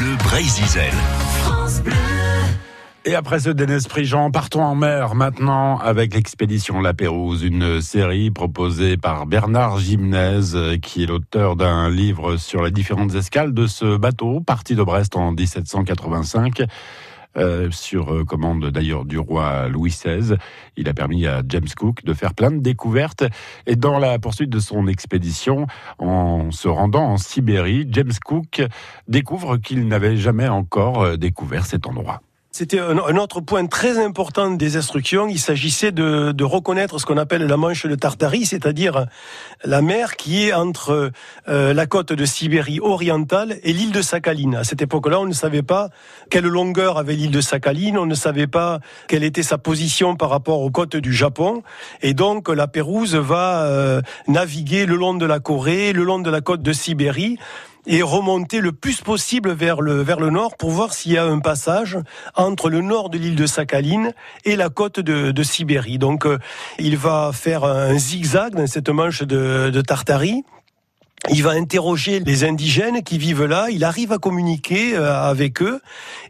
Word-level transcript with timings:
Bleu 0.00 0.16
Brésil. 0.24 0.64
Et 3.04 3.14
après 3.14 3.38
ce 3.40 3.50
Denis 3.50 3.86
Prigent, 3.86 4.30
partons 4.30 4.62
en 4.62 4.74
mer 4.74 5.14
maintenant 5.14 5.76
avec 5.76 6.14
l'expédition 6.14 6.80
La 6.80 6.94
Pérouse, 6.94 7.42
une 7.42 7.82
série 7.82 8.30
proposée 8.30 8.96
par 8.96 9.26
Bernard 9.26 9.78
Gimnez, 9.78 10.78
qui 10.80 11.02
est 11.02 11.06
l'auteur 11.06 11.54
d'un 11.54 11.90
livre 11.90 12.38
sur 12.38 12.62
les 12.62 12.70
différentes 12.70 13.14
escales 13.14 13.52
de 13.52 13.66
ce 13.66 13.98
bateau, 13.98 14.40
parti 14.40 14.74
de 14.74 14.82
Brest 14.82 15.16
en 15.16 15.32
1785. 15.32 16.62
Euh, 17.36 17.70
sur 17.70 18.12
euh, 18.12 18.24
commande 18.24 18.70
d'ailleurs 18.70 19.04
du 19.04 19.16
roi 19.16 19.68
Louis 19.68 19.90
XVI. 19.90 20.34
Il 20.76 20.88
a 20.88 20.94
permis 20.94 21.28
à 21.28 21.42
James 21.48 21.68
Cook 21.76 22.02
de 22.02 22.12
faire 22.12 22.34
plein 22.34 22.50
de 22.50 22.58
découvertes. 22.58 23.22
Et 23.66 23.76
dans 23.76 24.00
la 24.00 24.18
poursuite 24.18 24.50
de 24.50 24.58
son 24.58 24.88
expédition, 24.88 25.68
en 25.98 26.50
se 26.50 26.66
rendant 26.66 27.04
en 27.04 27.18
Sibérie, 27.18 27.86
James 27.90 28.12
Cook 28.24 28.62
découvre 29.06 29.58
qu'il 29.58 29.86
n'avait 29.86 30.16
jamais 30.16 30.48
encore 30.48 31.02
euh, 31.02 31.16
découvert 31.16 31.66
cet 31.66 31.86
endroit. 31.86 32.20
C'était 32.52 32.80
un, 32.80 33.16
autre 33.16 33.40
point 33.40 33.64
très 33.66 34.04
important 34.04 34.50
des 34.50 34.76
instructions. 34.76 35.28
Il 35.28 35.38
s'agissait 35.38 35.92
de, 35.92 36.42
reconnaître 36.42 36.98
ce 36.98 37.06
qu'on 37.06 37.16
appelle 37.16 37.46
la 37.46 37.56
Manche 37.56 37.86
de 37.86 37.94
Tartarie, 37.94 38.44
c'est-à-dire 38.44 39.06
la 39.64 39.82
mer 39.82 40.16
qui 40.16 40.48
est 40.48 40.52
entre 40.52 41.12
euh, 41.48 41.72
la 41.72 41.86
côte 41.86 42.12
de 42.12 42.24
Sibérie 42.24 42.80
orientale 42.80 43.58
et 43.62 43.72
l'île 43.72 43.92
de 43.92 44.02
Sakhaline. 44.02 44.56
À 44.56 44.64
cette 44.64 44.82
époque-là, 44.82 45.20
on 45.20 45.26
ne 45.26 45.32
savait 45.32 45.62
pas 45.62 45.90
quelle 46.28 46.46
longueur 46.46 46.98
avait 46.98 47.14
l'île 47.14 47.30
de 47.30 47.40
Sakhaline, 47.40 47.96
on 47.96 48.06
ne 48.06 48.16
savait 48.16 48.48
pas 48.48 48.80
quelle 49.06 49.22
était 49.22 49.44
sa 49.44 49.56
position 49.56 50.16
par 50.16 50.28
rapport 50.28 50.60
aux 50.60 50.70
côtes 50.72 50.96
du 50.96 51.12
Japon. 51.12 51.62
Et 52.02 52.14
donc, 52.14 52.48
la 52.48 52.66
Pérouse 52.66 53.14
va 53.14 53.62
euh, 53.62 54.02
naviguer 54.26 54.86
le 54.86 54.96
long 54.96 55.14
de 55.14 55.24
la 55.24 55.38
Corée, 55.38 55.92
le 55.92 56.02
long 56.02 56.18
de 56.18 56.30
la 56.30 56.40
côte 56.40 56.62
de 56.62 56.72
Sibérie 56.72 57.38
et 57.86 58.02
remonter 58.02 58.60
le 58.60 58.72
plus 58.72 59.00
possible 59.00 59.52
vers 59.52 59.80
le, 59.80 60.02
vers 60.02 60.20
le 60.20 60.30
nord 60.30 60.56
pour 60.56 60.70
voir 60.70 60.92
s'il 60.92 61.12
y 61.12 61.18
a 61.18 61.24
un 61.24 61.40
passage 61.40 61.98
entre 62.34 62.70
le 62.70 62.80
nord 62.80 63.10
de 63.10 63.18
l'île 63.18 63.36
de 63.36 63.46
Sakhaline 63.46 64.12
et 64.44 64.56
la 64.56 64.68
côte 64.68 65.00
de, 65.00 65.30
de 65.30 65.42
Sibérie. 65.42 65.98
Donc 65.98 66.26
euh, 66.26 66.38
il 66.78 66.96
va 66.96 67.30
faire 67.32 67.64
un 67.64 67.96
zigzag 67.98 68.54
dans 68.54 68.66
cette 68.66 68.88
manche 68.88 69.22
de, 69.22 69.70
de 69.70 69.80
Tartarie 69.80 70.44
il 71.28 71.42
va 71.42 71.50
interroger 71.50 72.20
les 72.20 72.44
indigènes 72.44 73.02
qui 73.02 73.18
vivent 73.18 73.44
là, 73.44 73.66
il 73.70 73.84
arrive 73.84 74.10
à 74.10 74.18
communiquer 74.18 74.96
euh, 74.96 75.12
avec 75.12 75.60
eux 75.60 75.80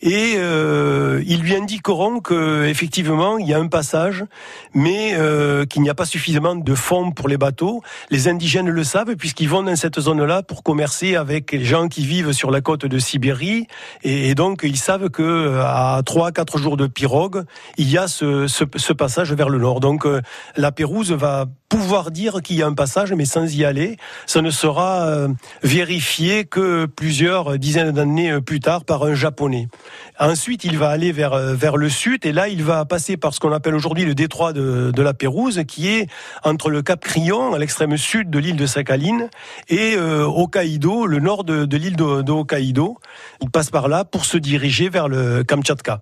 et 0.00 0.34
euh, 0.36 1.22
ils 1.26 1.40
lui 1.40 1.56
indiqueront 1.56 2.20
que 2.20 2.66
effectivement 2.66 3.36
il 3.38 3.48
y 3.48 3.54
a 3.54 3.58
un 3.58 3.66
passage, 3.66 4.24
mais 4.74 5.14
euh, 5.14 5.64
qu'il 5.66 5.82
n'y 5.82 5.90
a 5.90 5.94
pas 5.94 6.04
suffisamment 6.04 6.54
de 6.54 6.74
fonds 6.76 7.10
pour 7.10 7.26
les 7.26 7.36
bateaux. 7.36 7.82
Les 8.10 8.28
indigènes 8.28 8.68
le 8.68 8.84
savent 8.84 9.16
puisqu'ils 9.16 9.48
vont 9.48 9.64
dans 9.64 9.74
cette 9.74 9.98
zone-là 9.98 10.44
pour 10.44 10.62
commercer 10.62 11.16
avec 11.16 11.50
les 11.50 11.64
gens 11.64 11.88
qui 11.88 12.06
vivent 12.06 12.30
sur 12.30 12.52
la 12.52 12.60
côte 12.60 12.86
de 12.86 12.98
Sibérie 13.00 13.66
et, 14.04 14.36
donc 14.36 14.60
ils 14.62 14.76
savent 14.76 15.10
que 15.10 15.58
à 15.62 16.00
trois 16.06 16.30
quatre 16.30 16.58
jours 16.58 16.76
de 16.76 16.86
pirogue, 16.86 17.42
il 17.76 17.90
y 17.90 17.98
a 17.98 18.06
ce 18.06 18.92
passage 18.92 19.32
vers 19.32 19.48
le 19.48 19.58
nord. 19.58 19.80
Donc 19.80 20.06
la 20.56 20.70
Pérouse 20.70 21.12
va 21.12 21.46
pouvoir 21.68 22.10
dire 22.10 22.42
qu'il 22.42 22.56
y 22.56 22.62
a 22.62 22.66
un 22.66 22.74
passage, 22.74 23.12
mais 23.12 23.24
sans 23.24 23.54
y 23.54 23.64
aller, 23.64 23.96
ça 24.26 24.42
ne 24.42 24.50
sera 24.50 25.06
euh, 25.06 25.28
vérifié 25.62 26.44
que 26.44 26.86
plusieurs 26.86 27.58
dizaines 27.58 27.92
d'années 27.92 28.32
euh, 28.32 28.40
plus 28.40 28.60
tard 28.60 28.84
par 28.84 29.04
un 29.04 29.14
japonais. 29.14 29.68
Ensuite, 30.18 30.64
il 30.64 30.78
va 30.78 30.88
aller 30.88 31.12
vers 31.12 31.32
euh, 31.32 31.54
vers 31.54 31.76
le 31.76 31.88
sud 31.88 32.24
et 32.24 32.32
là, 32.32 32.48
il 32.48 32.62
va 32.62 32.84
passer 32.84 33.16
par 33.16 33.34
ce 33.34 33.40
qu'on 33.40 33.52
appelle 33.52 33.74
aujourd'hui 33.74 34.04
le 34.04 34.14
détroit 34.14 34.52
de, 34.52 34.90
de, 34.90 35.02
la 35.02 35.14
Pérouse, 35.14 35.62
qui 35.66 35.88
est 35.88 36.08
entre 36.44 36.70
le 36.70 36.82
Cap 36.82 37.00
Crillon, 37.00 37.54
à 37.54 37.58
l'extrême 37.58 37.96
sud 37.96 38.30
de 38.30 38.38
l'île 38.38 38.56
de 38.56 38.66
Sakhaline, 38.66 39.28
et 39.68 39.96
Hokkaido, 39.96 41.06
le 41.06 41.20
nord 41.20 41.44
de, 41.44 41.64
de 41.64 41.76
l'île 41.76 41.96
de, 41.96 42.22
de 42.22 42.32
Hokkaido. 42.32 42.98
Il 43.40 43.50
passe 43.50 43.70
par 43.70 43.88
là 43.88 44.04
pour 44.04 44.24
se 44.24 44.36
diriger 44.36 44.88
vers 44.88 45.08
le 45.08 45.44
Kamtchatka. 45.44 46.00